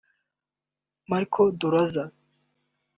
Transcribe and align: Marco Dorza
Marco 1.09 1.51
Dorza 1.51 2.11